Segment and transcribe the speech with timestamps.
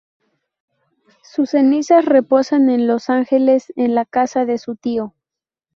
[1.21, 5.13] Sus cenizas reposan en Los Ángeles, en la casa de su tío.